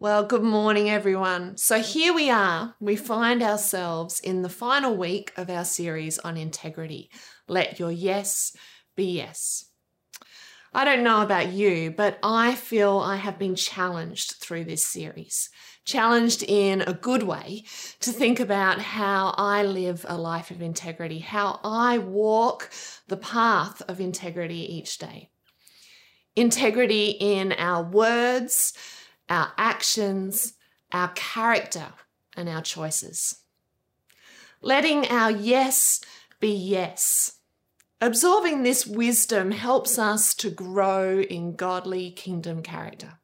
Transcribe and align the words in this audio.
Well, 0.00 0.22
good 0.22 0.44
morning, 0.44 0.88
everyone. 0.88 1.56
So 1.56 1.80
here 1.80 2.14
we 2.14 2.30
are. 2.30 2.76
We 2.78 2.94
find 2.94 3.42
ourselves 3.42 4.20
in 4.20 4.42
the 4.42 4.48
final 4.48 4.96
week 4.96 5.32
of 5.36 5.50
our 5.50 5.64
series 5.64 6.20
on 6.20 6.36
integrity. 6.36 7.10
Let 7.48 7.80
your 7.80 7.90
yes 7.90 8.56
be 8.94 9.06
yes. 9.06 9.64
I 10.72 10.84
don't 10.84 11.02
know 11.02 11.20
about 11.20 11.48
you, 11.48 11.90
but 11.90 12.16
I 12.22 12.54
feel 12.54 13.00
I 13.00 13.16
have 13.16 13.40
been 13.40 13.56
challenged 13.56 14.36
through 14.36 14.66
this 14.66 14.86
series. 14.86 15.50
Challenged 15.84 16.44
in 16.44 16.82
a 16.82 16.92
good 16.92 17.24
way 17.24 17.64
to 17.98 18.12
think 18.12 18.38
about 18.38 18.80
how 18.80 19.34
I 19.36 19.64
live 19.64 20.06
a 20.08 20.16
life 20.16 20.52
of 20.52 20.62
integrity, 20.62 21.18
how 21.18 21.58
I 21.64 21.98
walk 21.98 22.70
the 23.08 23.16
path 23.16 23.82
of 23.88 24.00
integrity 24.00 24.76
each 24.76 24.98
day. 24.98 25.30
Integrity 26.36 27.16
in 27.18 27.50
our 27.54 27.82
words, 27.82 28.72
our 29.28 29.52
actions, 29.56 30.54
our 30.92 31.08
character, 31.08 31.92
and 32.36 32.48
our 32.48 32.62
choices. 32.62 33.42
Letting 34.60 35.06
our 35.06 35.30
yes 35.30 36.00
be 36.40 36.52
yes. 36.52 37.38
Absorbing 38.00 38.62
this 38.62 38.86
wisdom 38.86 39.50
helps 39.50 39.98
us 39.98 40.34
to 40.36 40.50
grow 40.50 41.20
in 41.20 41.56
godly 41.56 42.10
kingdom 42.10 42.62
character. 42.62 43.14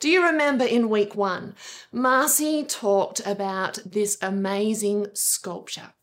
Do 0.00 0.10
you 0.10 0.26
remember 0.26 0.64
in 0.64 0.90
week 0.90 1.14
one, 1.14 1.54
Marcy 1.92 2.64
talked 2.64 3.24
about 3.24 3.78
this 3.86 4.18
amazing 4.20 5.06
sculpture, 5.14 5.94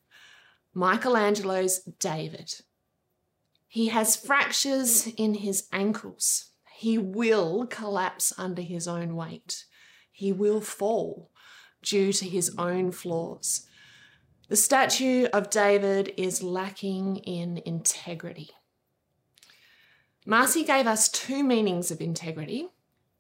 Michelangelo's 0.73 1.79
David? 1.99 2.53
He 3.67 3.89
has 3.89 4.15
fractures 4.15 5.05
in 5.05 5.35
his 5.35 5.67
ankles. 5.71 6.48
He 6.79 6.97
will 6.97 7.67
collapse 7.67 8.31
under 8.38 8.61
his 8.61 8.87
own 8.87 9.17
weight. 9.17 9.65
He 10.13 10.31
will 10.31 10.61
fall 10.61 11.29
due 11.81 12.13
to 12.13 12.23
his 12.23 12.55
own 12.57 12.93
flaws. 12.93 13.67
The 14.48 14.55
statue 14.55 15.26
of 15.34 15.49
David 15.49 16.13
is 16.15 16.41
lacking 16.41 17.17
in 17.17 17.62
integrity. 17.65 18.51
Marcy 20.26 20.63
gave 20.63 20.87
us 20.87 21.09
two 21.09 21.43
meanings 21.43 21.91
of 21.91 21.99
integrity 21.99 22.70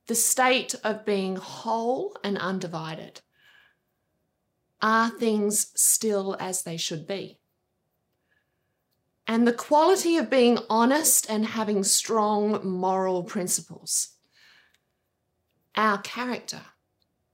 the 0.07 0.15
state 0.15 0.73
of 0.81 1.03
being 1.03 1.35
whole 1.35 2.15
and 2.23 2.37
undivided. 2.37 3.19
Are 4.81 5.09
things 5.09 5.73
still 5.75 6.37
as 6.39 6.63
they 6.63 6.77
should 6.77 7.05
be? 7.05 7.38
And 9.29 9.47
the 9.47 9.53
quality 9.53 10.17
of 10.17 10.27
being 10.27 10.57
honest 10.71 11.29
and 11.29 11.45
having 11.45 11.83
strong 11.83 12.67
moral 12.67 13.21
principles. 13.21 14.15
Our 15.75 15.99
character. 15.99 16.61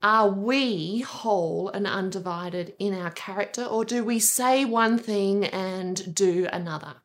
Are 0.02 0.28
we 0.28 1.00
whole 1.00 1.70
and 1.70 1.86
undivided 1.86 2.74
in 2.78 2.92
our 2.92 3.10
character, 3.10 3.64
or 3.64 3.86
do 3.86 4.04
we 4.04 4.18
say 4.18 4.66
one 4.66 4.98
thing 4.98 5.46
and 5.46 6.14
do 6.14 6.46
another? 6.52 6.96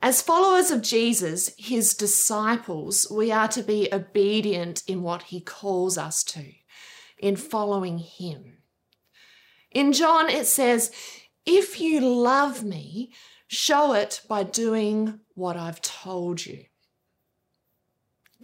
As 0.00 0.22
followers 0.22 0.70
of 0.70 0.80
Jesus, 0.80 1.52
his 1.58 1.94
disciples, 1.94 3.08
we 3.10 3.32
are 3.32 3.48
to 3.48 3.62
be 3.64 3.88
obedient 3.92 4.84
in 4.86 5.02
what 5.02 5.24
he 5.24 5.40
calls 5.40 5.98
us 5.98 6.22
to, 6.22 6.44
in 7.18 7.34
following 7.34 7.98
him. 7.98 8.58
In 9.72 9.92
John, 9.92 10.30
it 10.30 10.46
says, 10.46 10.92
If 11.44 11.80
you 11.80 11.98
love 11.98 12.62
me, 12.62 13.10
Show 13.46 13.92
it 13.92 14.22
by 14.28 14.42
doing 14.42 15.20
what 15.34 15.56
I've 15.56 15.80
told 15.80 16.44
you. 16.44 16.64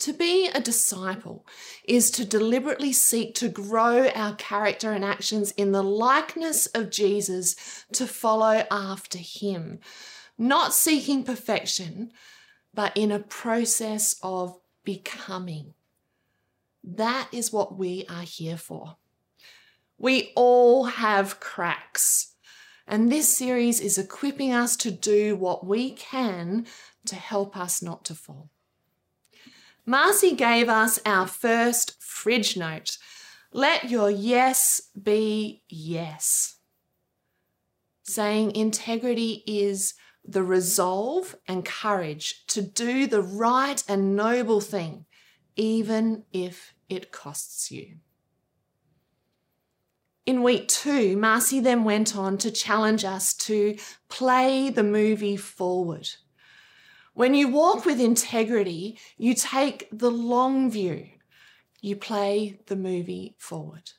To 0.00 0.12
be 0.14 0.48
a 0.48 0.60
disciple 0.60 1.46
is 1.84 2.10
to 2.12 2.24
deliberately 2.24 2.92
seek 2.92 3.34
to 3.34 3.48
grow 3.48 4.08
our 4.08 4.34
character 4.34 4.92
and 4.92 5.04
actions 5.04 5.50
in 5.52 5.72
the 5.72 5.82
likeness 5.82 6.66
of 6.66 6.90
Jesus 6.90 7.84
to 7.92 8.06
follow 8.06 8.64
after 8.70 9.18
him, 9.18 9.80
not 10.38 10.72
seeking 10.72 11.22
perfection, 11.22 12.12
but 12.72 12.96
in 12.96 13.12
a 13.12 13.18
process 13.18 14.16
of 14.22 14.58
becoming. 14.84 15.74
That 16.82 17.28
is 17.30 17.52
what 17.52 17.76
we 17.76 18.06
are 18.08 18.22
here 18.22 18.56
for. 18.56 18.96
We 19.98 20.32
all 20.34 20.84
have 20.84 21.40
cracks. 21.40 22.29
And 22.90 23.10
this 23.10 23.28
series 23.28 23.78
is 23.78 23.98
equipping 23.98 24.52
us 24.52 24.76
to 24.78 24.90
do 24.90 25.36
what 25.36 25.64
we 25.64 25.92
can 25.92 26.66
to 27.06 27.14
help 27.14 27.56
us 27.56 27.80
not 27.80 28.04
to 28.06 28.16
fall. 28.16 28.50
Marcy 29.86 30.34
gave 30.34 30.68
us 30.68 30.98
our 31.06 31.28
first 31.28 32.02
fridge 32.02 32.56
note. 32.56 32.98
Let 33.52 33.90
your 33.90 34.10
yes 34.10 34.82
be 35.00 35.62
yes. 35.68 36.56
Saying 38.02 38.56
integrity 38.56 39.44
is 39.46 39.94
the 40.24 40.42
resolve 40.42 41.36
and 41.46 41.64
courage 41.64 42.44
to 42.48 42.60
do 42.60 43.06
the 43.06 43.22
right 43.22 43.84
and 43.86 44.16
noble 44.16 44.60
thing, 44.60 45.06
even 45.54 46.24
if 46.32 46.74
it 46.88 47.12
costs 47.12 47.70
you. 47.70 47.98
In 50.26 50.42
week 50.42 50.68
two, 50.68 51.16
Marcy 51.16 51.60
then 51.60 51.84
went 51.84 52.14
on 52.14 52.36
to 52.38 52.50
challenge 52.50 53.04
us 53.04 53.34
to 53.34 53.76
play 54.08 54.70
the 54.70 54.82
movie 54.82 55.36
forward. 55.36 56.08
When 57.14 57.34
you 57.34 57.48
walk 57.48 57.84
with 57.84 58.00
integrity, 58.00 58.98
you 59.16 59.34
take 59.34 59.88
the 59.90 60.10
long 60.10 60.70
view, 60.70 61.08
you 61.80 61.96
play 61.96 62.60
the 62.66 62.76
movie 62.76 63.34
forward. 63.38 63.92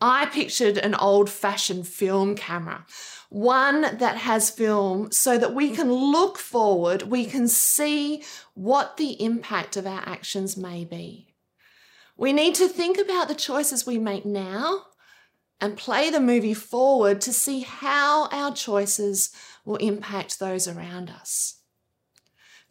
I 0.00 0.26
pictured 0.26 0.78
an 0.78 0.94
old 0.94 1.28
fashioned 1.28 1.88
film 1.88 2.36
camera, 2.36 2.86
one 3.30 3.96
that 3.98 4.16
has 4.18 4.50
film 4.50 5.10
so 5.10 5.36
that 5.38 5.54
we 5.54 5.70
can 5.70 5.92
look 5.92 6.38
forward, 6.38 7.02
we 7.02 7.24
can 7.24 7.48
see 7.48 8.22
what 8.54 8.96
the 8.96 9.20
impact 9.22 9.76
of 9.76 9.86
our 9.86 10.02
actions 10.06 10.56
may 10.56 10.84
be. 10.84 11.27
We 12.18 12.32
need 12.32 12.56
to 12.56 12.68
think 12.68 12.98
about 12.98 13.28
the 13.28 13.34
choices 13.34 13.86
we 13.86 13.96
make 13.96 14.26
now 14.26 14.86
and 15.60 15.76
play 15.76 16.10
the 16.10 16.20
movie 16.20 16.52
forward 16.52 17.20
to 17.22 17.32
see 17.32 17.60
how 17.60 18.28
our 18.30 18.52
choices 18.52 19.30
will 19.64 19.76
impact 19.76 20.40
those 20.40 20.66
around 20.66 21.10
us. 21.10 21.60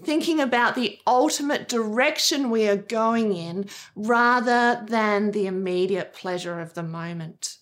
Thinking 0.03 0.41
about 0.41 0.75
the 0.75 0.99
ultimate 1.07 1.69
direction 1.69 2.49
we 2.49 2.67
are 2.67 2.75
going 2.75 3.33
in 3.33 3.67
rather 3.95 4.85
than 4.85 5.31
the 5.31 5.47
immediate 5.47 6.13
pleasure 6.13 6.59
of 6.59 6.73
the 6.73 6.83
moment. 6.83 7.57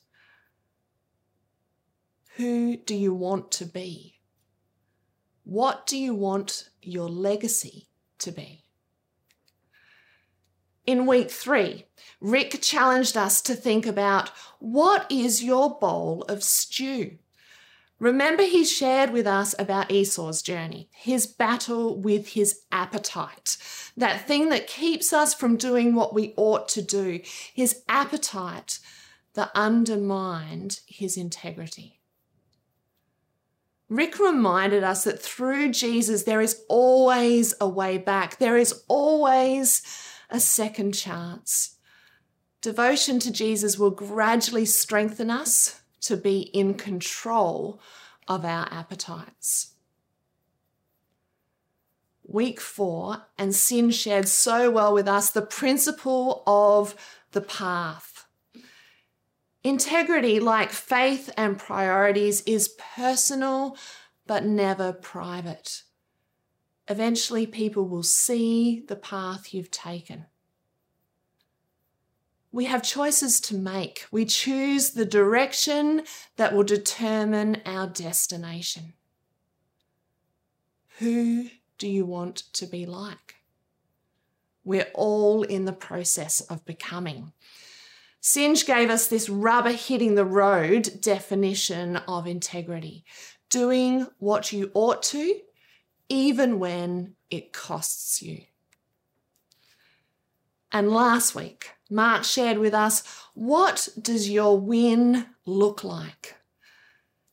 Who 2.35 2.77
do 2.77 2.95
you 2.95 3.13
want 3.13 3.51
to 3.53 3.65
be? 3.65 4.15
What 5.43 5.85
do 5.85 5.97
you 5.97 6.15
want 6.15 6.69
your 6.81 7.07
legacy 7.07 7.89
to 8.19 8.31
be? 8.31 8.64
In 10.85 11.07
week 11.07 11.31
three, 11.31 11.85
Rick 12.21 12.61
challenged 12.61 13.17
us 13.17 13.41
to 13.43 13.55
think 13.55 13.85
about 13.85 14.29
what 14.59 15.11
is 15.11 15.43
your 15.43 15.79
bowl 15.79 16.23
of 16.29 16.43
stew? 16.43 17.17
Remember, 17.97 18.43
he 18.43 18.65
shared 18.65 19.11
with 19.11 19.25
us 19.25 19.55
about 19.57 19.89
Esau's 19.89 20.41
journey, 20.41 20.89
his 20.91 21.25
battle 21.25 21.95
with 21.97 22.29
his 22.29 22.61
appetite, 22.71 23.57
that 23.95 24.27
thing 24.27 24.49
that 24.49 24.67
keeps 24.67 25.13
us 25.13 25.33
from 25.33 25.55
doing 25.55 25.95
what 25.95 26.13
we 26.13 26.33
ought 26.35 26.67
to 26.69 26.81
do, 26.81 27.21
his 27.53 27.83
appetite 27.87 28.79
that 29.33 29.49
undermined 29.55 30.81
his 30.85 31.15
integrity. 31.15 31.99
Rick 33.87 34.19
reminded 34.19 34.83
us 34.83 35.03
that 35.03 35.21
through 35.21 35.71
Jesus, 35.71 36.23
there 36.23 36.41
is 36.41 36.63
always 36.67 37.53
a 37.61 37.67
way 37.67 37.97
back. 37.97 38.39
There 38.39 38.57
is 38.57 38.83
always 38.87 39.83
a 40.29 40.39
second 40.39 40.93
chance. 40.93 41.77
Devotion 42.61 43.19
to 43.19 43.31
Jesus 43.31 43.77
will 43.77 43.91
gradually 43.91 44.65
strengthen 44.65 45.29
us 45.29 45.81
to 46.01 46.17
be 46.17 46.41
in 46.41 46.73
control 46.73 47.79
of 48.27 48.43
our 48.43 48.67
appetites. 48.71 49.75
Week 52.27 52.59
four, 52.59 53.27
and 53.37 53.53
Sin 53.53 53.91
shared 53.91 54.27
so 54.27 54.71
well 54.71 54.93
with 54.93 55.07
us 55.07 55.29
the 55.29 55.43
principle 55.43 56.41
of 56.47 56.95
the 57.33 57.41
path. 57.41 58.25
Integrity, 59.63 60.39
like 60.39 60.71
faith 60.71 61.31
and 61.37 61.57
priorities, 61.57 62.41
is 62.41 62.75
personal 62.95 63.77
but 64.27 64.43
never 64.43 64.91
private. 64.91 65.83
Eventually, 66.87 67.47
people 67.47 67.87
will 67.87 68.03
see 68.03 68.83
the 68.87 68.95
path 68.95 69.53
you've 69.53 69.71
taken. 69.71 70.25
We 72.51 72.65
have 72.65 72.83
choices 72.83 73.41
to 73.41 73.55
make. 73.55 74.05
We 74.11 74.23
choose 74.25 74.91
the 74.91 75.05
direction 75.05 76.03
that 76.37 76.53
will 76.53 76.63
determine 76.63 77.61
our 77.65 77.87
destination. 77.87 78.93
Who 80.99 81.49
do 81.77 81.89
you 81.89 82.05
want 82.05 82.37
to 82.53 82.65
be 82.65 82.85
like? 82.85 83.35
We're 84.63 84.87
all 84.93 85.43
in 85.43 85.65
the 85.65 85.73
process 85.73 86.39
of 86.41 86.65
becoming. 86.65 87.33
Singe 88.21 88.65
gave 88.65 88.89
us 88.89 89.07
this 89.07 89.29
rubber 89.29 89.73
hitting 89.73 90.15
the 90.15 90.25
road 90.25 91.01
definition 91.01 91.97
of 92.07 92.25
integrity 92.25 93.03
doing 93.49 94.07
what 94.17 94.51
you 94.51 94.71
ought 94.73 95.03
to, 95.03 95.39
even 96.09 96.59
when 96.59 97.15
it 97.29 97.53
costs 97.53 98.21
you. 98.21 98.41
And 100.71 100.91
last 100.91 101.35
week, 101.35 101.71
Mark 101.89 102.23
shared 102.23 102.57
with 102.57 102.73
us 102.73 103.03
what 103.33 103.87
does 104.01 104.29
your 104.29 104.59
win 104.59 105.27
look 105.45 105.83
like? 105.83 106.35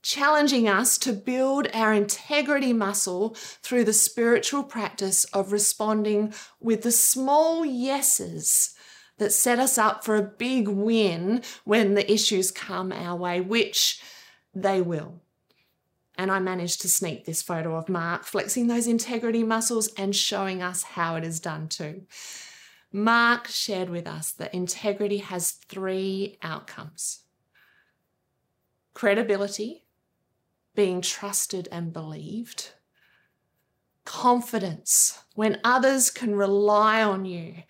Challenging 0.03 0.69
us 0.69 0.99
to 0.99 1.13
build 1.13 1.69
our 1.73 1.93
integrity 1.93 2.73
muscle 2.73 3.35
through 3.63 3.85
the 3.85 3.93
spiritual 3.93 4.63
practice 4.63 5.25
of 5.27 5.53
responding 5.53 6.35
with 6.61 6.83
the 6.83 6.93
small 6.93 7.65
yeses 7.65 8.75
that 9.19 9.33
set 9.33 9.59
us 9.59 9.79
up 9.79 10.05
for 10.05 10.17
a 10.17 10.23
big 10.23 10.69
win 10.69 11.43
when 11.65 11.95
the 11.95 12.13
issues 12.13 12.51
come 12.51 12.93
our 12.93 13.17
way, 13.17 13.41
which 13.41 14.03
they 14.55 14.81
will. 14.81 15.21
And 16.23 16.31
I 16.31 16.39
managed 16.39 16.83
to 16.83 16.89
sneak 16.89 17.25
this 17.25 17.43
photo 17.43 17.75
of 17.75 17.89
Mark 17.89 18.23
flexing 18.23 18.69
those 18.69 18.87
integrity 18.87 19.43
muscles 19.43 19.89
and 19.99 20.15
showing 20.15 20.63
us 20.63 20.85
how 20.85 21.17
it 21.17 21.25
is 21.25 21.41
done 21.41 21.67
too. 21.67 22.03
Mark 22.93 23.49
shared 23.49 23.91
with 23.91 24.07
us 24.07 24.31
that 24.31 24.55
integrity 24.55 25.19
has 25.19 25.51
three 25.51 26.39
outcomes 26.41 27.25
credibility, 28.95 29.83
being 30.77 31.01
trusted 31.01 31.69
and 31.73 31.93
believed, 31.93 32.71
confidence, 34.05 35.25
when 35.35 35.61
others 35.65 36.09
can 36.09 36.37
rely 36.37 37.03
on 37.03 37.25
you 37.25 37.65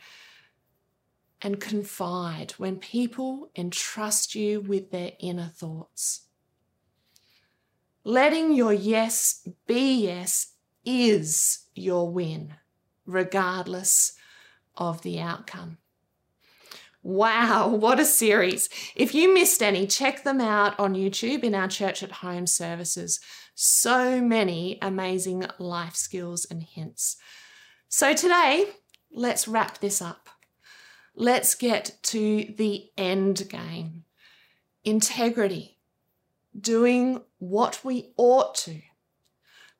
and 1.40 1.58
confide 1.58 2.50
when 2.58 2.76
people 2.76 3.50
entrust 3.56 4.34
you 4.34 4.60
with 4.60 4.90
their 4.90 5.12
inner 5.20 5.48
thoughts. 5.48 6.26
Letting 8.04 8.52
your 8.52 8.72
yes 8.72 9.46
be 9.66 10.04
yes 10.04 10.54
is 10.84 11.66
your 11.74 12.10
win, 12.10 12.54
regardless 13.06 14.14
of 14.76 15.02
the 15.02 15.20
outcome. 15.20 15.78
Wow, 17.04 17.68
what 17.68 17.98
a 17.98 18.04
series. 18.04 18.68
If 18.94 19.14
you 19.14 19.34
missed 19.34 19.62
any, 19.62 19.86
check 19.86 20.22
them 20.24 20.40
out 20.40 20.78
on 20.78 20.94
YouTube 20.94 21.42
in 21.42 21.54
our 21.54 21.68
Church 21.68 22.02
at 22.02 22.12
Home 22.12 22.46
services. 22.46 23.20
So 23.54 24.20
many 24.20 24.78
amazing 24.80 25.44
life 25.58 25.96
skills 25.96 26.46
and 26.48 26.62
hints. 26.62 27.16
So 27.88 28.14
today, 28.14 28.66
let's 29.12 29.48
wrap 29.48 29.78
this 29.78 30.00
up. 30.00 30.28
Let's 31.14 31.54
get 31.54 31.98
to 32.04 32.54
the 32.56 32.90
end 32.96 33.48
game 33.48 34.04
integrity, 34.84 35.78
doing 36.58 37.20
what 37.38 37.80
we 37.84 38.12
ought 38.16 38.54
to, 38.54 38.80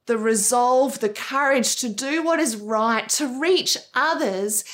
the 0.06 0.18
resolve, 0.18 1.00
the 1.00 1.08
courage 1.08 1.76
to 1.76 1.88
do 1.88 2.22
what 2.22 2.40
is 2.40 2.56
right, 2.56 3.08
to 3.10 3.40
reach 3.40 3.76
others, 3.94 4.64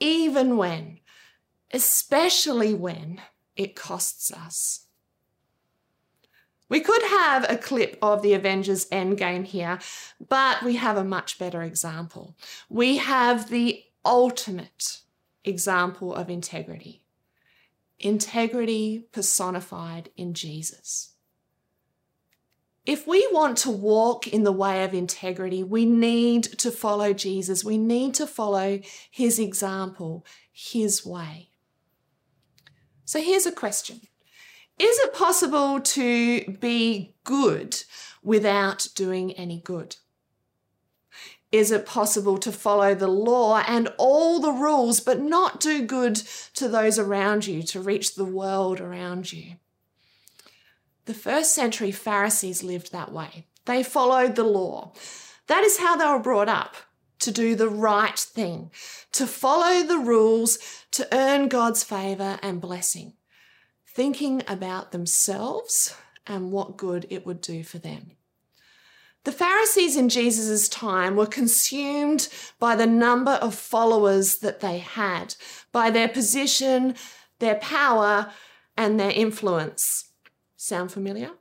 even 0.00 0.56
when, 0.56 0.98
especially 1.72 2.74
when 2.74 3.20
it 3.56 3.76
costs 3.76 4.32
us. 4.32 4.86
We 6.68 6.80
could 6.80 7.02
have 7.02 7.48
a 7.48 7.58
clip 7.58 7.98
of 8.02 8.22
the 8.22 8.32
Avengers 8.32 8.86
Endgame 8.86 9.44
here, 9.44 9.78
but 10.28 10.62
we 10.62 10.76
have 10.76 10.96
a 10.96 11.04
much 11.04 11.38
better 11.38 11.62
example. 11.62 12.36
We 12.68 12.96
have 12.96 13.50
the 13.50 13.84
ultimate 14.04 15.00
example 15.44 16.14
of 16.14 16.30
integrity. 16.30 17.04
Integrity 17.98 19.06
personified 19.12 20.10
in 20.16 20.34
Jesus. 20.34 21.13
If 22.86 23.06
we 23.06 23.26
want 23.32 23.56
to 23.58 23.70
walk 23.70 24.26
in 24.26 24.44
the 24.44 24.52
way 24.52 24.84
of 24.84 24.92
integrity, 24.92 25.62
we 25.62 25.86
need 25.86 26.44
to 26.58 26.70
follow 26.70 27.14
Jesus. 27.14 27.64
We 27.64 27.78
need 27.78 28.14
to 28.14 28.26
follow 28.26 28.80
his 29.10 29.38
example, 29.38 30.26
his 30.52 31.04
way. 31.04 31.48
So 33.06 33.22
here's 33.22 33.46
a 33.46 33.52
question 33.52 34.02
Is 34.78 34.98
it 34.98 35.14
possible 35.14 35.80
to 35.80 36.44
be 36.60 37.14
good 37.24 37.82
without 38.22 38.88
doing 38.94 39.32
any 39.32 39.60
good? 39.60 39.96
Is 41.50 41.70
it 41.70 41.86
possible 41.86 42.36
to 42.38 42.50
follow 42.50 42.94
the 42.94 43.08
law 43.08 43.62
and 43.66 43.88
all 43.96 44.40
the 44.40 44.50
rules, 44.50 44.98
but 44.98 45.20
not 45.20 45.60
do 45.60 45.86
good 45.86 46.16
to 46.54 46.68
those 46.68 46.98
around 46.98 47.46
you, 47.46 47.62
to 47.62 47.80
reach 47.80 48.16
the 48.16 48.24
world 48.24 48.80
around 48.80 49.32
you? 49.32 49.54
The 51.06 51.14
first 51.14 51.54
century 51.54 51.90
Pharisees 51.90 52.62
lived 52.62 52.92
that 52.92 53.12
way. 53.12 53.46
They 53.66 53.82
followed 53.82 54.36
the 54.36 54.44
law. 54.44 54.92
That 55.46 55.64
is 55.64 55.78
how 55.78 55.96
they 55.96 56.06
were 56.06 56.18
brought 56.18 56.48
up 56.48 56.76
to 57.20 57.30
do 57.30 57.54
the 57.54 57.68
right 57.68 58.18
thing, 58.18 58.70
to 59.12 59.26
follow 59.26 59.82
the 59.82 59.98
rules, 59.98 60.58
to 60.92 61.08
earn 61.12 61.48
God's 61.48 61.84
favor 61.84 62.38
and 62.42 62.60
blessing, 62.60 63.14
thinking 63.86 64.42
about 64.48 64.92
themselves 64.92 65.94
and 66.26 66.52
what 66.52 66.76
good 66.76 67.06
it 67.10 67.26
would 67.26 67.40
do 67.40 67.62
for 67.62 67.78
them. 67.78 68.12
The 69.24 69.32
Pharisees 69.32 69.96
in 69.96 70.10
Jesus' 70.10 70.68
time 70.68 71.16
were 71.16 71.26
consumed 71.26 72.28
by 72.58 72.76
the 72.76 72.86
number 72.86 73.32
of 73.32 73.54
followers 73.54 74.38
that 74.38 74.60
they 74.60 74.78
had, 74.78 75.34
by 75.72 75.90
their 75.90 76.08
position, 76.08 76.94
their 77.38 77.54
power, 77.56 78.30
and 78.76 79.00
their 79.00 79.10
influence. 79.10 80.10
Sound 80.64 80.90
familiar? 80.90 81.32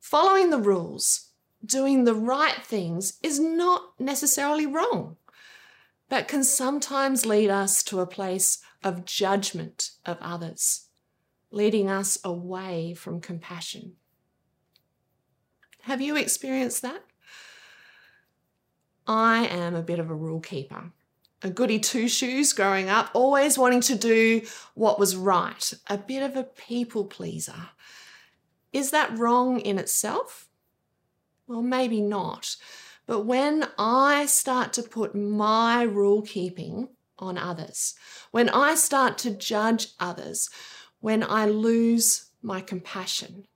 Following 0.00 0.48
the 0.48 0.56
rules, 0.56 1.32
doing 1.62 2.04
the 2.04 2.14
right 2.14 2.62
things 2.62 3.18
is 3.22 3.38
not 3.38 4.00
necessarily 4.00 4.64
wrong, 4.64 5.18
but 6.08 6.26
can 6.26 6.42
sometimes 6.42 7.26
lead 7.26 7.50
us 7.50 7.82
to 7.82 8.00
a 8.00 8.06
place 8.06 8.62
of 8.82 9.04
judgment 9.04 9.90
of 10.06 10.16
others, 10.22 10.86
leading 11.50 11.90
us 11.90 12.18
away 12.24 12.94
from 12.94 13.20
compassion. 13.20 13.96
Have 15.82 16.00
you 16.00 16.16
experienced 16.16 16.80
that? 16.80 17.04
I 19.06 19.44
am 19.44 19.74
a 19.74 19.82
bit 19.82 19.98
of 19.98 20.08
a 20.08 20.14
rule 20.14 20.40
keeper. 20.40 20.92
A 21.42 21.50
goody 21.50 21.78
two 21.78 22.08
shoes 22.08 22.52
growing 22.52 22.88
up, 22.88 23.10
always 23.14 23.56
wanting 23.56 23.80
to 23.82 23.94
do 23.94 24.42
what 24.74 24.98
was 24.98 25.16
right, 25.16 25.72
a 25.88 25.96
bit 25.96 26.22
of 26.22 26.36
a 26.36 26.44
people 26.44 27.06
pleaser. 27.06 27.70
Is 28.72 28.90
that 28.90 29.16
wrong 29.16 29.60
in 29.60 29.78
itself? 29.78 30.48
Well, 31.46 31.62
maybe 31.62 32.00
not. 32.00 32.56
But 33.06 33.22
when 33.22 33.66
I 33.78 34.26
start 34.26 34.72
to 34.74 34.82
put 34.82 35.14
my 35.14 35.82
rule 35.82 36.22
keeping 36.22 36.90
on 37.18 37.38
others, 37.38 37.94
when 38.30 38.48
I 38.48 38.74
start 38.74 39.18
to 39.18 39.30
judge 39.30 39.88
others, 39.98 40.48
when 41.00 41.24
I 41.24 41.46
lose 41.46 42.26
my 42.42 42.60
compassion, 42.60 43.46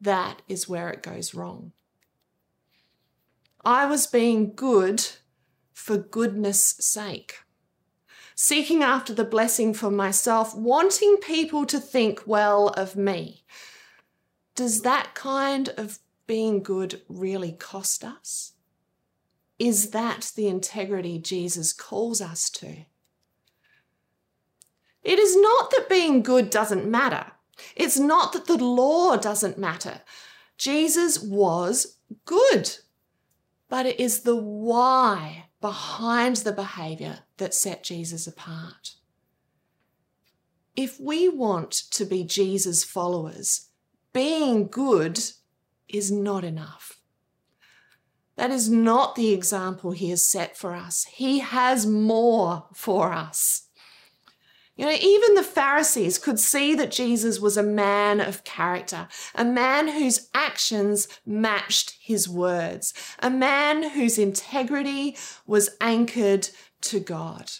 that 0.00 0.42
is 0.48 0.68
where 0.68 0.90
it 0.90 1.02
goes 1.02 1.34
wrong. 1.34 1.72
I 3.64 3.86
was 3.86 4.06
being 4.06 4.54
good 4.54 5.06
for 5.80 5.96
goodness 5.96 6.76
sake, 6.78 7.38
seeking 8.34 8.82
after 8.82 9.14
the 9.14 9.24
blessing 9.24 9.72
for 9.72 9.90
myself, 9.90 10.54
wanting 10.54 11.16
people 11.16 11.64
to 11.66 11.80
think 11.80 12.22
well 12.26 12.68
of 12.68 12.96
me. 12.96 13.44
Does 14.54 14.82
that 14.82 15.14
kind 15.14 15.70
of 15.76 15.98
being 16.26 16.62
good 16.62 17.00
really 17.08 17.52
cost 17.52 18.04
us? 18.04 18.52
Is 19.58 19.90
that 19.90 20.32
the 20.36 20.48
integrity 20.48 21.18
Jesus 21.18 21.72
calls 21.72 22.20
us 22.20 22.50
to? 22.50 22.84
It 25.02 25.18
is 25.18 25.36
not 25.36 25.70
that 25.70 25.88
being 25.88 26.22
good 26.22 26.50
doesn't 26.50 26.86
matter. 26.86 27.32
It's 27.74 27.98
not 27.98 28.32
that 28.34 28.46
the 28.46 28.62
law 28.62 29.16
doesn't 29.16 29.58
matter. 29.58 30.02
Jesus 30.58 31.18
was 31.22 31.96
good, 32.26 32.76
but 33.70 33.86
it 33.86 33.98
is 33.98 34.20
the 34.20 34.36
why 34.36 35.46
behind 35.60 36.36
the 36.36 36.52
behavior 36.52 37.20
that 37.36 37.54
set 37.54 37.84
Jesus 37.84 38.26
apart. 38.26 38.94
If 40.76 40.98
we 41.00 41.28
want 41.28 41.72
to 41.90 42.04
be 42.04 42.24
Jesus' 42.24 42.84
followers, 42.84 43.68
being 44.12 44.68
good 44.68 45.20
is 45.88 46.10
not 46.10 46.44
enough. 46.44 46.98
That 48.36 48.50
is 48.50 48.70
not 48.70 49.16
the 49.16 49.34
example 49.34 49.90
he 49.90 50.10
has 50.10 50.26
set 50.26 50.56
for 50.56 50.74
us. 50.74 51.04
He 51.04 51.40
has 51.40 51.86
more 51.86 52.68
for 52.72 53.12
us. 53.12 53.68
You 54.80 54.86
know, 54.86 54.96
even 54.98 55.34
the 55.34 55.42
Pharisees 55.42 56.16
could 56.16 56.40
see 56.40 56.74
that 56.74 56.90
Jesus 56.90 57.38
was 57.38 57.58
a 57.58 57.62
man 57.62 58.18
of 58.18 58.44
character, 58.44 59.08
a 59.34 59.44
man 59.44 59.88
whose 59.88 60.30
actions 60.32 61.06
matched 61.26 61.98
his 62.00 62.26
words, 62.26 62.94
a 63.18 63.28
man 63.28 63.90
whose 63.90 64.16
integrity 64.16 65.18
was 65.46 65.76
anchored 65.82 66.48
to 66.80 66.98
God. 66.98 67.52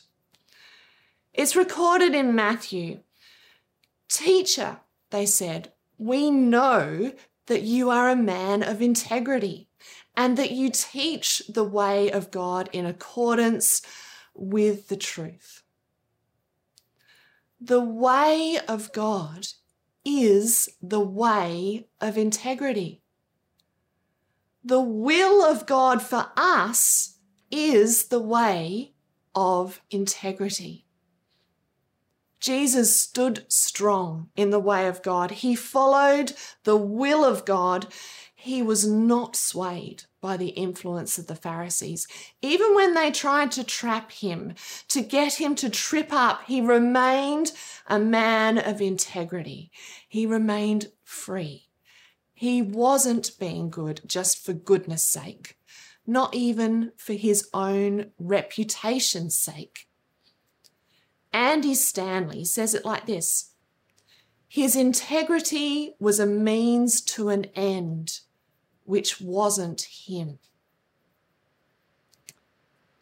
It's 1.35 1.55
recorded 1.55 2.15
in 2.15 2.35
Matthew. 2.35 3.00
Teacher, 4.09 4.81
they 5.11 5.27
said, 5.27 5.73
we 5.99 6.31
know 6.31 7.12
that 7.49 7.61
you 7.61 7.91
are 7.91 8.09
a 8.09 8.17
man 8.17 8.62
of 8.62 8.81
integrity 8.81 9.69
and 10.17 10.39
that 10.39 10.53
you 10.53 10.71
teach 10.71 11.43
the 11.50 11.65
way 11.65 12.11
of 12.11 12.31
God 12.31 12.71
in 12.73 12.87
accordance 12.87 13.83
with 14.33 14.89
the 14.89 14.97
truth. 14.97 15.65
The 17.61 17.81
way 17.81 18.59
of 18.67 18.90
God 18.93 19.49
is 20.02 20.71
the 20.81 21.00
way 21.00 21.87
of 22.00 22.17
integrity. 22.17 23.02
The 24.64 24.81
will 24.81 25.43
of 25.43 25.67
God 25.67 26.00
for 26.00 26.33
us 26.37 27.19
is 27.50 28.07
the 28.07 28.21
way 28.21 28.95
of 29.35 29.83
integrity. 29.90 30.87
Jesus 32.40 32.99
stood 32.99 33.45
strong 33.49 34.31
in 34.35 34.49
the 34.49 34.59
way 34.59 34.87
of 34.87 35.02
God. 35.02 35.31
He 35.31 35.55
followed 35.55 36.33
the 36.64 36.76
will 36.76 37.25
of 37.25 37.45
God. 37.45 37.88
He 38.35 38.62
was 38.62 38.87
not 38.87 39.37
swayed 39.37 40.05
by 40.21 40.37
the 40.37 40.49
influence 40.49 41.19
of 41.19 41.27
the 41.27 41.35
Pharisees. 41.35 42.07
Even 42.43 42.75
when 42.75 42.95
they 42.95 43.11
tried 43.11 43.50
to 43.53 43.65
trap 43.65 44.12
him, 44.12 44.55
to 44.89 45.00
get 45.00 45.35
him 45.35 45.55
to 45.57 45.71
trip 45.71 46.12
up, 46.12 46.43
he 46.47 46.61
remained 46.61 47.53
a 47.87 47.99
man 47.99 48.59
of 48.59 48.81
integrity. 48.81 49.71
He 50.09 50.27
remained 50.27 50.89
free. 51.03 51.69
He 52.33 52.62
wasn't 52.62 53.39
being 53.39 53.71
good 53.71 54.00
just 54.07 54.45
for 54.45 54.53
goodness 54.53 55.03
sake, 55.03 55.59
not 56.07 56.35
even 56.35 56.93
for 56.97 57.12
his 57.12 57.49
own 57.53 58.12
reputation's 58.19 59.37
sake. 59.37 59.89
Andy 61.33 61.75
Stanley 61.75 62.45
says 62.45 62.75
it 62.75 62.85
like 62.85 63.07
this 63.07 63.53
His 64.49 64.75
integrity 64.75 65.95
was 66.00 66.19
a 66.19 66.27
means 66.27 67.00
to 67.03 67.29
an 67.29 67.45
end, 67.55 68.21
which 68.90 69.20
wasn't 69.20 69.82
him. 69.82 70.40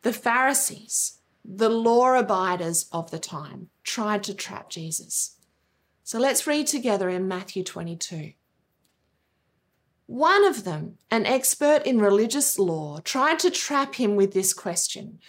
The 0.02 0.12
Pharisees, 0.12 1.20
the 1.42 1.70
law 1.70 2.14
abiders 2.14 2.90
of 2.92 3.10
the 3.10 3.18
time, 3.18 3.70
tried 3.84 4.22
to 4.24 4.34
trap 4.34 4.68
Jesus. 4.68 5.36
So 6.04 6.18
let's 6.18 6.46
read 6.46 6.66
together 6.66 7.08
in 7.08 7.26
Matthew 7.26 7.64
22. 7.64 8.32
One 10.04 10.44
of 10.44 10.64
them, 10.64 10.98
an 11.10 11.24
expert 11.24 11.86
in 11.86 12.00
religious 12.00 12.58
law, 12.58 12.98
tried 13.02 13.38
to 13.38 13.50
trap 13.50 13.94
him 13.94 14.14
with 14.14 14.34
this 14.34 14.52
question 14.52 15.20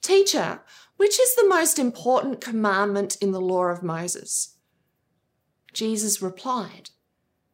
Teacher, 0.00 0.62
which 0.96 1.18
is 1.18 1.34
the 1.34 1.48
most 1.48 1.76
important 1.76 2.40
commandment 2.40 3.16
in 3.20 3.32
the 3.32 3.40
law 3.40 3.64
of 3.64 3.82
Moses? 3.82 4.54
Jesus 5.72 6.22
replied, 6.22 6.90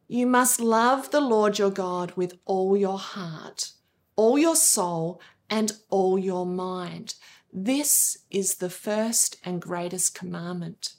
You 0.07 0.27
must 0.27 0.59
love 0.59 1.09
the 1.09 1.21
Lord 1.21 1.57
your 1.57 1.71
God 1.71 2.11
with 2.15 2.37
all 2.45 2.77
your 2.77 2.99
heart, 2.99 3.71
all 4.15 4.37
your 4.37 4.55
soul, 4.55 5.19
and 5.49 5.71
all 5.89 6.19
your 6.19 6.45
mind. 6.45 7.15
This 7.51 8.19
is 8.29 8.55
the 8.55 8.69
first 8.69 9.37
and 9.43 9.61
greatest 9.61 10.13
commandment. 10.13 10.93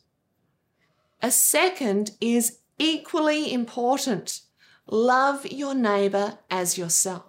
A 1.22 1.30
second 1.30 2.12
is 2.20 2.58
equally 2.78 3.52
important 3.52 4.40
love 4.88 5.44
your 5.46 5.74
neighbor 5.74 6.38
as 6.50 6.78
yourself. 6.78 7.24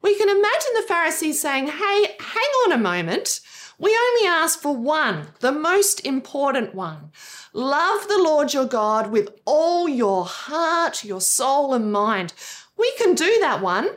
We 0.00 0.16
can 0.16 0.28
imagine 0.28 0.70
the 0.74 0.86
Pharisees 0.86 1.40
saying, 1.40 1.68
Hey, 1.68 2.16
hang 2.20 2.50
on 2.64 2.72
a 2.72 2.78
moment. 2.78 3.40
We 3.78 3.96
only 3.96 4.26
ask 4.26 4.60
for 4.60 4.76
one, 4.76 5.28
the 5.40 5.52
most 5.52 6.04
important 6.06 6.74
one. 6.74 7.10
Love 7.52 8.08
the 8.08 8.18
Lord 8.18 8.52
your 8.52 8.66
God 8.66 9.10
with 9.10 9.30
all 9.44 9.88
your 9.88 10.24
heart, 10.24 11.04
your 11.04 11.20
soul, 11.20 11.74
and 11.74 11.92
mind. 11.92 12.32
We 12.76 12.92
can 12.96 13.14
do 13.14 13.38
that 13.40 13.60
one. 13.60 13.90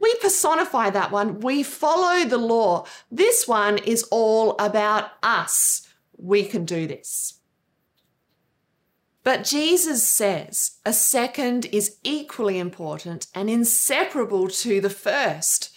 We 0.00 0.14
personify 0.16 0.90
that 0.90 1.10
one. 1.10 1.40
We 1.40 1.62
follow 1.62 2.24
the 2.24 2.38
law. 2.38 2.86
This 3.10 3.48
one 3.48 3.78
is 3.78 4.04
all 4.10 4.56
about 4.58 5.10
us. 5.22 5.86
We 6.16 6.44
can 6.44 6.64
do 6.64 6.86
this. 6.86 7.38
But 9.24 9.44
Jesus 9.44 10.02
says 10.02 10.78
a 10.86 10.92
second 10.92 11.66
is 11.66 11.98
equally 12.02 12.58
important 12.58 13.26
and 13.34 13.50
inseparable 13.50 14.48
to 14.48 14.80
the 14.80 14.90
first. 14.90 15.74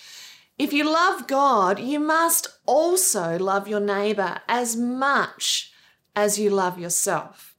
If 0.62 0.74
you 0.74 0.84
love 0.84 1.25
God, 1.25 1.80
you 1.80 2.00
must 2.00 2.46
also 2.68 3.39
love 3.39 3.68
your 3.68 3.80
neighbor 3.80 4.41
as 4.48 4.75
much 4.75 5.74
as 6.15 6.38
you 6.38 6.51
love 6.51 6.77
yourself. 6.77 7.56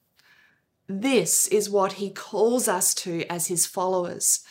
This 0.86 1.48
is 1.48 1.68
what 1.68 1.94
he 1.94 2.10
calls 2.10 2.68
us 2.68 2.94
to 3.02 3.24
as 3.28 3.48
his 3.48 3.66
followers 3.66 4.44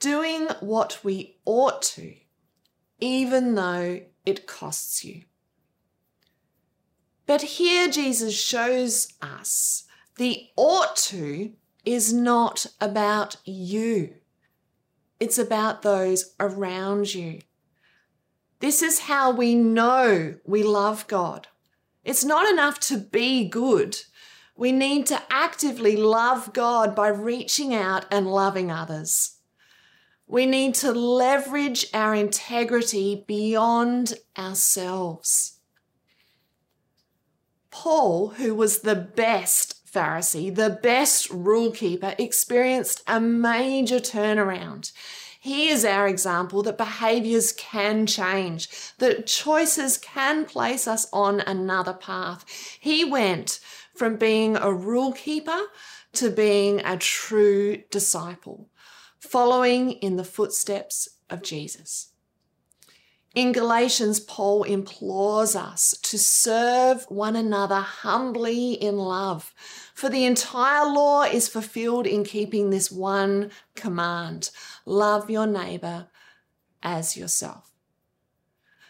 doing 0.00 0.48
what 0.58 0.98
we 1.04 1.36
ought 1.44 1.80
to, 1.82 2.16
even 2.98 3.54
though 3.54 4.00
it 4.26 4.48
costs 4.48 5.04
you. 5.04 5.22
But 7.24 7.42
here 7.42 7.88
Jesus 7.88 8.36
shows 8.36 9.12
us 9.22 9.84
the 10.16 10.48
ought 10.56 10.96
to 10.96 11.52
is 11.84 12.12
not 12.12 12.66
about 12.80 13.36
you, 13.44 14.14
it's 15.20 15.38
about 15.38 15.82
those 15.82 16.34
around 16.40 17.14
you. 17.14 17.38
This 18.60 18.82
is 18.82 19.00
how 19.00 19.30
we 19.30 19.54
know 19.54 20.36
we 20.44 20.62
love 20.62 21.06
God. 21.06 21.48
It's 22.04 22.24
not 22.24 22.50
enough 22.50 22.78
to 22.80 22.98
be 22.98 23.48
good. 23.48 23.96
We 24.54 24.70
need 24.72 25.06
to 25.06 25.22
actively 25.30 25.96
love 25.96 26.52
God 26.52 26.94
by 26.94 27.08
reaching 27.08 27.74
out 27.74 28.04
and 28.10 28.30
loving 28.30 28.70
others. 28.70 29.38
We 30.26 30.44
need 30.46 30.74
to 30.76 30.92
leverage 30.92 31.86
our 31.94 32.14
integrity 32.14 33.24
beyond 33.26 34.14
ourselves. 34.38 35.58
Paul, 37.70 38.28
who 38.36 38.54
was 38.54 38.80
the 38.80 38.94
best 38.94 39.80
Pharisee, 39.90 40.54
the 40.54 40.70
best 40.70 41.30
rule 41.30 41.72
keeper, 41.72 42.14
experienced 42.18 43.02
a 43.06 43.20
major 43.20 43.98
turnaround. 43.98 44.92
He 45.42 45.70
is 45.70 45.86
our 45.86 46.06
example 46.06 46.62
that 46.64 46.76
behaviors 46.76 47.50
can 47.52 48.06
change, 48.06 48.68
that 48.98 49.26
choices 49.26 49.96
can 49.96 50.44
place 50.44 50.86
us 50.86 51.06
on 51.14 51.40
another 51.40 51.94
path. 51.94 52.44
He 52.78 53.06
went 53.06 53.58
from 53.94 54.16
being 54.16 54.56
a 54.56 54.70
rule 54.70 55.12
keeper 55.12 55.58
to 56.12 56.30
being 56.30 56.80
a 56.80 56.98
true 56.98 57.78
disciple, 57.90 58.68
following 59.18 59.92
in 59.92 60.16
the 60.16 60.24
footsteps 60.24 61.08
of 61.30 61.42
Jesus. 61.42 62.12
In 63.34 63.52
Galatians, 63.52 64.18
Paul 64.18 64.64
implores 64.64 65.54
us 65.54 65.94
to 66.02 66.18
serve 66.18 67.04
one 67.08 67.36
another 67.36 67.80
humbly 67.80 68.72
in 68.72 68.98
love, 68.98 69.54
for 70.00 70.08
the 70.08 70.24
entire 70.24 70.86
law 70.86 71.24
is 71.24 71.46
fulfilled 71.46 72.06
in 72.06 72.24
keeping 72.24 72.70
this 72.70 72.90
one 72.90 73.50
command 73.74 74.50
love 74.86 75.28
your 75.28 75.46
neighbor 75.46 76.08
as 76.82 77.18
yourself. 77.18 77.70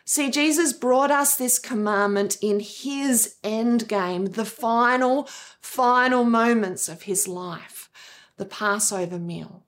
See, 0.04 0.30
Jesus 0.30 0.72
brought 0.72 1.10
us 1.10 1.34
this 1.34 1.58
commandment 1.58 2.36
in 2.40 2.60
his 2.60 3.34
end 3.42 3.88
game, 3.88 4.26
the 4.26 4.44
final, 4.44 5.28
final 5.60 6.22
moments 6.22 6.88
of 6.88 7.02
his 7.02 7.26
life, 7.26 7.90
the 8.36 8.46
Passover 8.46 9.18
meal, 9.18 9.64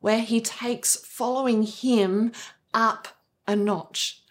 where 0.00 0.22
he 0.22 0.40
takes 0.40 0.96
following 0.96 1.64
him 1.64 2.32
up 2.72 3.08
a 3.46 3.54
notch. 3.54 4.22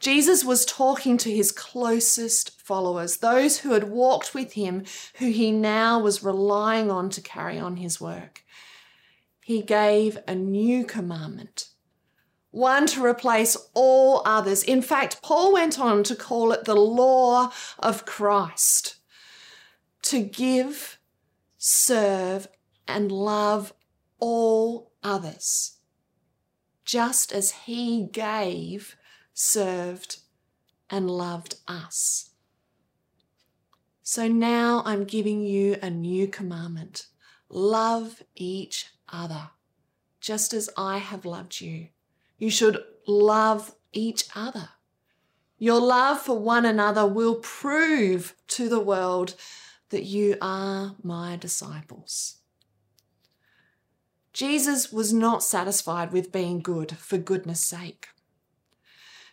Jesus 0.00 0.44
was 0.44 0.64
talking 0.64 1.16
to 1.18 1.30
his 1.30 1.50
closest 1.50 2.60
followers, 2.60 3.16
those 3.16 3.58
who 3.58 3.72
had 3.72 3.84
walked 3.84 4.34
with 4.34 4.52
him, 4.52 4.84
who 5.14 5.30
he 5.30 5.50
now 5.50 5.98
was 5.98 6.22
relying 6.22 6.90
on 6.90 7.10
to 7.10 7.20
carry 7.20 7.58
on 7.58 7.76
his 7.76 8.00
work. 8.00 8.44
He 9.42 9.62
gave 9.62 10.18
a 10.28 10.34
new 10.34 10.84
commandment, 10.84 11.70
one 12.50 12.86
to 12.88 13.04
replace 13.04 13.56
all 13.74 14.22
others. 14.24 14.62
In 14.62 14.82
fact, 14.82 15.20
Paul 15.22 15.52
went 15.52 15.80
on 15.80 16.04
to 16.04 16.14
call 16.14 16.52
it 16.52 16.64
the 16.64 16.76
law 16.76 17.50
of 17.78 18.06
Christ 18.06 18.96
to 20.02 20.22
give, 20.22 20.98
serve, 21.56 22.46
and 22.86 23.10
love 23.10 23.72
all 24.20 24.92
others 25.02 25.78
just 26.88 27.32
as 27.32 27.50
he 27.66 28.08
gave, 28.10 28.96
served, 29.38 30.18
and 30.90 31.08
loved 31.08 31.54
us. 31.68 32.30
So 34.02 34.26
now 34.26 34.82
I'm 34.84 35.04
giving 35.04 35.44
you 35.44 35.76
a 35.80 35.90
new 35.90 36.26
commandment 36.26 37.06
love 37.48 38.22
each 38.34 38.88
other, 39.08 39.50
just 40.20 40.52
as 40.52 40.68
I 40.76 40.98
have 40.98 41.24
loved 41.24 41.60
you. 41.60 41.88
You 42.36 42.50
should 42.50 42.82
love 43.06 43.74
each 43.92 44.24
other. 44.34 44.70
Your 45.56 45.80
love 45.80 46.20
for 46.20 46.38
one 46.38 46.66
another 46.66 47.06
will 47.06 47.36
prove 47.36 48.34
to 48.48 48.68
the 48.68 48.80
world 48.80 49.34
that 49.90 50.02
you 50.02 50.36
are 50.42 50.96
my 51.02 51.36
disciples. 51.36 52.38
Jesus 54.32 54.92
was 54.92 55.12
not 55.12 55.42
satisfied 55.42 56.12
with 56.12 56.32
being 56.32 56.60
good 56.60 56.96
for 56.98 57.18
goodness 57.18 57.64
sake. 57.64 58.08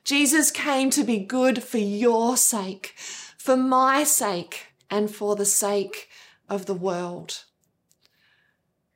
Jesus 0.06 0.52
came 0.52 0.92
to 0.92 1.04
be 1.04 1.18
good 1.18 1.64
for 1.64 1.80
your 1.80 2.38
sake, 2.38 2.94
for 3.40 3.58
my 3.58 4.04
sake, 4.04 4.68
and 4.90 5.10
for 5.10 5.36
the 5.36 5.46
sake 5.46 6.10
of 6.48 6.68
the 6.68 6.76
world. 6.76 7.44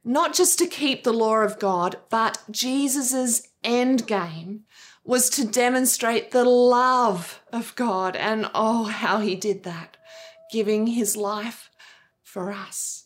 Not 0.05 0.35
just 0.35 0.59
to 0.59 0.67
keep 0.67 1.03
the 1.03 1.11
law 1.11 1.37
of 1.37 1.57
God, 1.57 1.97
but 2.11 2.37
Jesus' 2.51 3.47
end 3.63 4.05
game 4.05 4.65
was 5.03 5.31
to 5.31 5.47
demonstrate 5.47 6.29
the 6.29 6.45
love 6.45 7.41
of 7.51 7.75
God. 7.75 8.15
And 8.15 8.47
oh, 8.53 8.83
how 8.83 9.19
he 9.19 9.35
did 9.35 9.63
that, 9.63 9.97
giving 10.51 10.85
his 10.85 11.17
life 11.17 11.71
for 12.21 12.51
us. 12.51 13.05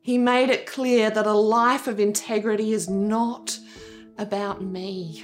He 0.00 0.16
made 0.16 0.48
it 0.48 0.64
clear 0.64 1.10
that 1.10 1.26
a 1.26 1.34
life 1.34 1.86
of 1.86 2.00
integrity 2.00 2.72
is 2.72 2.88
not 2.88 3.58
about 4.16 4.62
me, 4.62 5.22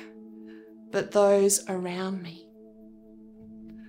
but 0.94 1.10
those 1.10 1.68
around 1.68 2.22
me. 2.22 2.46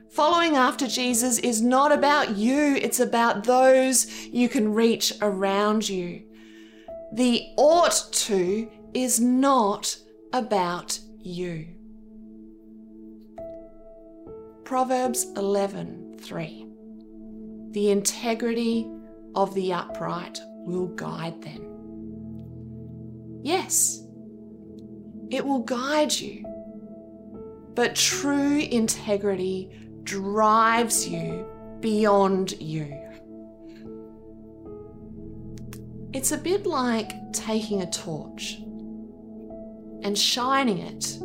Following 0.09 0.55
after 0.55 0.87
Jesus 0.87 1.37
is 1.37 1.61
not 1.61 1.91
about 1.91 2.35
you, 2.35 2.75
it's 2.81 2.99
about 2.99 3.43
those 3.43 4.07
you 4.25 4.49
can 4.49 4.73
reach 4.73 5.13
around 5.21 5.87
you. 5.87 6.23
The 7.13 7.43
ought 7.57 8.09
to 8.11 8.71
is 8.95 9.19
not 9.19 9.95
about 10.33 10.97
you. 11.19 11.67
Proverbs 14.63 15.27
11:3 15.35 16.65
The 17.69 17.91
integrity 17.91 18.89
of 19.35 19.53
the 19.53 19.73
upright 19.73 20.41
will 20.65 20.87
guide 20.87 21.39
them. 21.43 21.61
Yes, 23.43 24.01
it 25.29 25.45
will 25.45 25.59
guide 25.59 26.11
you. 26.11 26.44
But 27.75 27.95
true 27.95 28.59
integrity 28.59 29.69
drives 30.03 31.07
you 31.07 31.45
beyond 31.81 32.53
you. 32.61 33.01
It's 36.13 36.31
a 36.31 36.37
bit 36.37 36.65
like 36.65 37.11
taking 37.33 37.81
a 37.81 37.91
torch 37.91 38.55
and 40.03 40.17
shining 40.17 40.77
it 40.79 41.19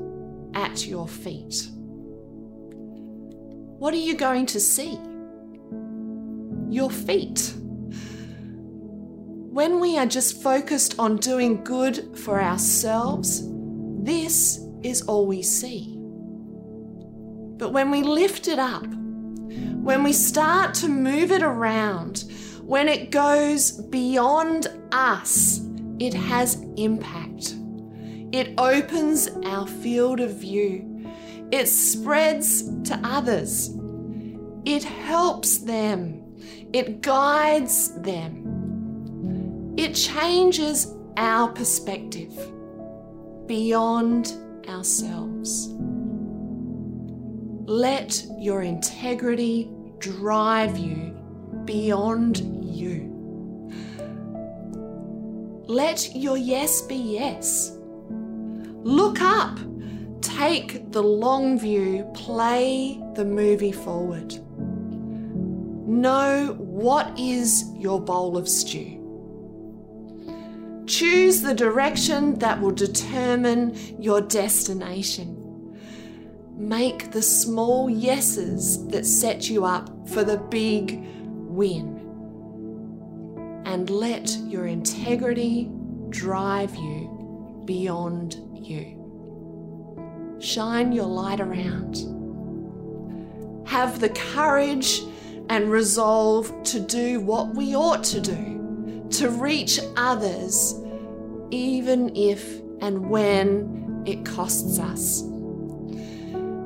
at 0.54 0.86
your 0.86 1.06
feet. 1.06 1.68
What 3.78 3.94
are 3.94 3.98
you 3.98 4.16
going 4.16 4.46
to 4.46 4.58
see? 4.58 4.98
Your 6.68 6.90
feet. 6.90 7.54
When 9.52 9.78
we 9.78 9.98
are 9.98 10.06
just 10.06 10.42
focused 10.42 10.98
on 10.98 11.18
doing 11.18 11.62
good 11.62 12.18
for 12.18 12.42
ourselves, 12.42 13.42
this 14.02 14.58
is 14.82 15.02
all 15.02 15.26
we 15.26 15.42
see. 15.42 15.99
But 17.60 17.74
when 17.74 17.90
we 17.90 18.02
lift 18.02 18.48
it 18.48 18.58
up, 18.58 18.86
when 18.86 20.02
we 20.02 20.14
start 20.14 20.72
to 20.76 20.88
move 20.88 21.30
it 21.30 21.42
around, 21.42 22.24
when 22.62 22.88
it 22.88 23.10
goes 23.10 23.72
beyond 23.72 24.68
us, 24.92 25.60
it 25.98 26.14
has 26.14 26.64
impact. 26.78 27.56
It 28.32 28.54
opens 28.56 29.28
our 29.44 29.66
field 29.66 30.20
of 30.20 30.36
view. 30.36 31.06
It 31.52 31.66
spreads 31.66 32.62
to 32.84 32.98
others. 33.04 33.70
It 34.64 34.82
helps 34.82 35.58
them. 35.58 36.22
It 36.72 37.02
guides 37.02 38.00
them. 38.00 39.74
It 39.76 39.94
changes 39.94 40.94
our 41.18 41.48
perspective 41.48 42.32
beyond 43.46 44.32
ourselves. 44.66 45.74
Let 47.70 48.26
your 48.36 48.62
integrity 48.62 49.70
drive 49.98 50.76
you 50.76 51.16
beyond 51.64 52.40
you. 52.64 53.70
Let 55.68 56.16
your 56.16 56.36
yes 56.36 56.82
be 56.82 56.96
yes. 56.96 57.78
Look 58.10 59.20
up. 59.20 59.60
Take 60.20 60.90
the 60.90 61.00
long 61.04 61.60
view. 61.60 62.10
Play 62.12 63.00
the 63.14 63.24
movie 63.24 63.70
forward. 63.70 64.34
Know 65.88 66.56
what 66.58 67.16
is 67.16 67.66
your 67.76 68.00
bowl 68.00 68.36
of 68.36 68.48
stew. 68.48 68.96
Choose 70.88 71.40
the 71.40 71.54
direction 71.54 72.36
that 72.40 72.60
will 72.60 72.72
determine 72.72 73.76
your 74.02 74.20
destination. 74.22 75.39
Make 76.60 77.10
the 77.10 77.22
small 77.22 77.88
yeses 77.88 78.86
that 78.88 79.06
set 79.06 79.48
you 79.48 79.64
up 79.64 79.88
for 80.06 80.22
the 80.24 80.36
big 80.36 81.02
win. 81.24 81.96
And 83.64 83.88
let 83.88 84.36
your 84.46 84.66
integrity 84.66 85.70
drive 86.10 86.76
you 86.76 87.62
beyond 87.64 88.36
you. 88.54 90.36
Shine 90.38 90.92
your 90.92 91.06
light 91.06 91.40
around. 91.40 91.96
Have 93.66 93.98
the 93.98 94.10
courage 94.10 95.00
and 95.48 95.70
resolve 95.70 96.52
to 96.64 96.78
do 96.78 97.20
what 97.20 97.54
we 97.54 97.74
ought 97.74 98.04
to 98.04 98.20
do, 98.20 99.08
to 99.12 99.30
reach 99.30 99.80
others 99.96 100.74
even 101.50 102.14
if 102.14 102.60
and 102.82 103.08
when 103.08 104.02
it 104.06 104.26
costs 104.26 104.78
us. 104.78 105.22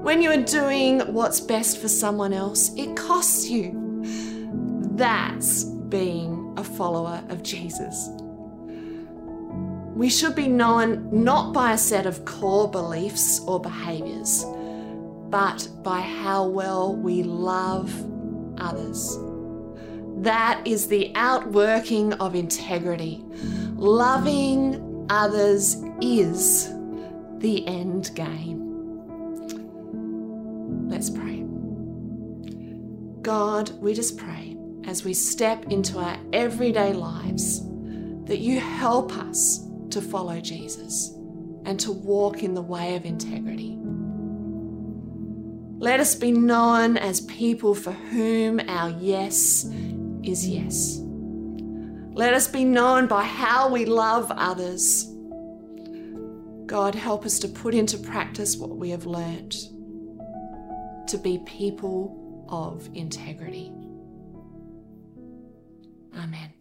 When 0.04 0.20
you 0.20 0.30
are 0.32 0.42
doing 0.42 1.00
what's 1.14 1.40
best 1.40 1.80
for 1.80 1.88
someone 1.88 2.34
else, 2.34 2.70
it 2.76 2.94
costs 2.94 3.48
you. 3.48 3.72
That's 4.96 5.64
being 5.64 6.52
a 6.58 6.62
follower 6.62 7.24
of 7.30 7.42
Jesus. 7.42 8.10
We 9.96 10.10
should 10.10 10.36
be 10.36 10.46
known 10.46 11.08
not 11.10 11.54
by 11.54 11.72
a 11.72 11.78
set 11.78 12.04
of 12.04 12.26
core 12.26 12.70
beliefs 12.70 13.40
or 13.46 13.58
behaviors, 13.58 14.44
but 15.30 15.66
by 15.82 16.00
how 16.00 16.48
well 16.48 16.94
we 16.94 17.22
love 17.22 17.90
others. 18.60 19.16
That 20.18 20.60
is 20.66 20.86
the 20.86 21.12
outworking 21.14 22.12
of 22.14 22.34
integrity. 22.34 23.24
Loving 23.76 25.06
others 25.08 25.82
is 26.02 26.68
the 27.38 27.66
end 27.66 28.10
game. 28.14 28.63
Let's 30.94 31.10
pray. 31.10 31.44
God, 33.20 33.72
we 33.80 33.94
just 33.94 34.16
pray 34.16 34.56
as 34.84 35.04
we 35.04 35.12
step 35.12 35.64
into 35.64 35.98
our 35.98 36.16
everyday 36.32 36.92
lives 36.92 37.62
that 38.26 38.38
you 38.38 38.60
help 38.60 39.10
us 39.18 39.66
to 39.90 40.00
follow 40.00 40.40
Jesus 40.40 41.10
and 41.64 41.80
to 41.80 41.90
walk 41.90 42.44
in 42.44 42.54
the 42.54 42.62
way 42.62 42.94
of 42.94 43.04
integrity. 43.04 43.76
Let 45.80 45.98
us 45.98 46.14
be 46.14 46.30
known 46.30 46.96
as 46.96 47.22
people 47.22 47.74
for 47.74 47.90
whom 47.90 48.60
our 48.68 48.90
yes 48.90 49.64
is 50.22 50.46
yes. 50.46 51.00
Let 52.12 52.34
us 52.34 52.46
be 52.46 52.64
known 52.64 53.08
by 53.08 53.24
how 53.24 53.68
we 53.68 53.84
love 53.84 54.30
others. 54.30 55.10
God, 56.66 56.94
help 56.94 57.26
us 57.26 57.40
to 57.40 57.48
put 57.48 57.74
into 57.74 57.98
practice 57.98 58.56
what 58.56 58.76
we 58.76 58.90
have 58.90 59.06
learned 59.06 59.56
to 61.14 61.20
be 61.20 61.38
people 61.38 62.44
of 62.48 62.88
integrity. 62.92 63.70
Amen. 66.12 66.52